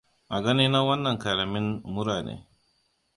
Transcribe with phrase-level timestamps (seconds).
[0.35, 2.35] a gani na wannan karamin mura ne